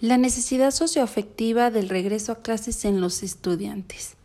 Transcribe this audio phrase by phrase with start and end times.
[0.00, 4.16] La necesidad socioafectiva del regreso a clases en los estudiantes.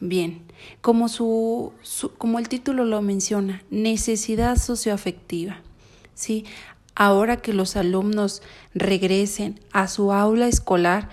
[0.00, 0.42] Bien,
[0.80, 1.72] como, su,
[2.18, 5.60] como el título lo menciona, necesidad socioafectiva.
[6.14, 6.44] ¿sí?
[6.94, 8.42] Ahora que los alumnos
[8.74, 11.10] regresen a su aula escolar,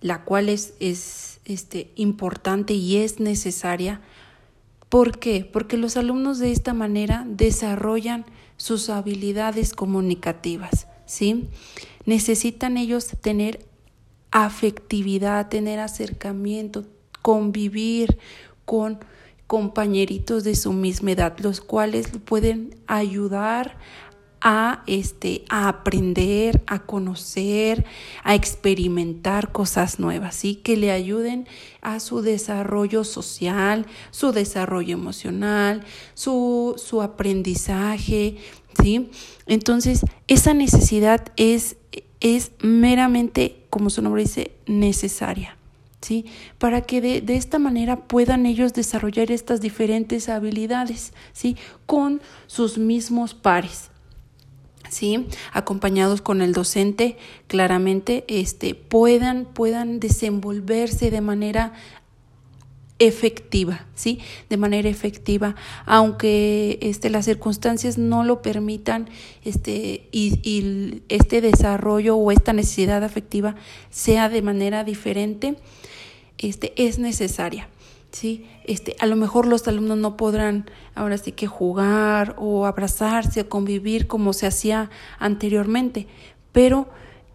[0.00, 4.00] la cual es, es este, importante y es necesaria,
[4.88, 5.48] ¿por qué?
[5.50, 11.48] Porque los alumnos de esta manera desarrollan sus habilidades comunicativas, ¿sí?
[12.06, 13.64] Necesitan ellos tener
[14.30, 16.84] afectividad, tener acercamiento,
[17.22, 18.18] convivir
[18.64, 18.98] con
[19.46, 23.76] compañeritos de su misma edad, los cuales pueden ayudar
[24.46, 27.86] a este a aprender, a conocer,
[28.22, 30.56] a experimentar cosas nuevas, ¿sí?
[30.56, 31.48] que le ayuden
[31.80, 38.36] a su desarrollo social, su desarrollo emocional, su, su aprendizaje,
[38.82, 39.10] ¿sí?
[39.46, 41.76] Entonces, esa necesidad es,
[42.20, 45.56] es meramente, como su nombre dice, necesaria.
[46.02, 46.26] ¿Sí?
[46.58, 51.56] Para que de, de, esta manera puedan ellos desarrollar estas diferentes habilidades, ¿sí?
[51.86, 53.88] Con sus mismos pares.
[54.94, 55.26] ¿Sí?
[55.52, 57.16] acompañados con el docente,
[57.48, 61.72] claramente este, puedan, puedan desenvolverse de manera
[63.00, 64.20] efectiva, ¿sí?
[64.48, 69.08] De manera efectiva, aunque este, las circunstancias no lo permitan,
[69.44, 73.56] este, y, y este desarrollo o esta necesidad afectiva
[73.90, 75.56] sea de manera diferente,
[76.38, 77.68] este, es necesaria.
[78.14, 78.46] ¿Sí?
[78.64, 83.48] Este, a lo mejor los alumnos no podrán ahora sí que jugar o abrazarse o
[83.48, 86.06] convivir como se hacía anteriormente,
[86.52, 86.88] pero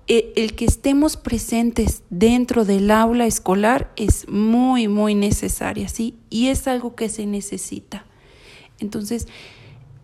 [0.07, 6.17] eh, el que estemos presentes dentro del aula escolar es muy, muy necesaria, ¿sí?
[6.29, 8.05] Y es algo que se necesita.
[8.79, 9.27] Entonces,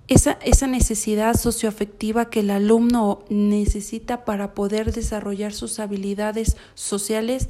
[0.07, 7.47] esa, esa necesidad socioafectiva que el alumno necesita para poder desarrollar sus habilidades sociales,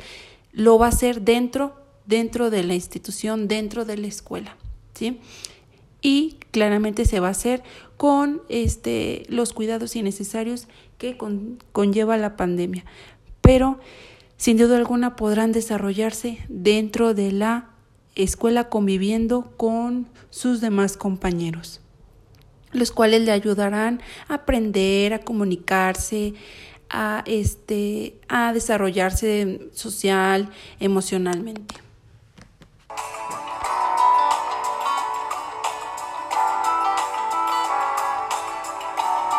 [0.53, 4.57] lo va a hacer dentro dentro de la institución, dentro de la escuela,
[4.93, 5.19] ¿sí?
[6.01, 7.63] Y claramente se va a hacer
[7.97, 10.67] con este, los cuidados innecesarios
[10.97, 11.17] que
[11.71, 12.85] conlleva la pandemia.
[13.41, 13.79] Pero
[14.37, 17.69] sin duda alguna podrán desarrollarse dentro de la
[18.15, 21.81] escuela conviviendo con sus demás compañeros,
[22.71, 26.33] los cuales le ayudarán a aprender, a comunicarse,
[26.89, 30.49] a, este, a desarrollarse social,
[30.79, 31.75] emocionalmente.